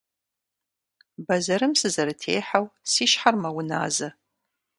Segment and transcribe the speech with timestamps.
[1.25, 4.09] Бэзэрым сызэрытехьэу си щхьэр мэуназэ.